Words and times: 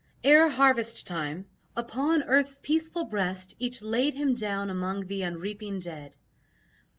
Ere 0.23 0.49
harvest 0.49 1.05
time, 1.05 1.45
upon 1.77 2.23
earth's 2.23 2.59
peaceful 2.63 3.05
breast 3.05 3.55
Each 3.59 3.83
laid 3.83 4.15
him 4.15 4.33
down 4.33 4.71
among 4.71 5.05
the 5.05 5.21
unreaping 5.21 5.79
dead. 5.79 6.17